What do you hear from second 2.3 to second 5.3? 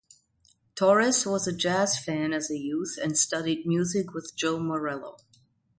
as a youth and studied music with Joe Morello.